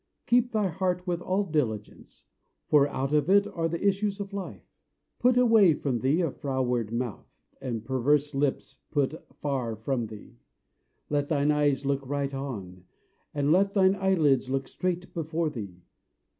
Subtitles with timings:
[0.25, 2.23] Keep thy heart with all diligence;
[2.67, 4.65] for out of it are the issues of life.
[5.19, 7.27] Put away from thee a froward mouth,
[7.61, 10.39] and perverse lips put far from thee.
[11.11, 12.85] Let thine eyes look right on,
[13.35, 15.83] and let thine eyelids look straight before thee.